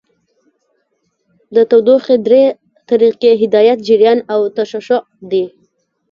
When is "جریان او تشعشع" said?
3.87-5.01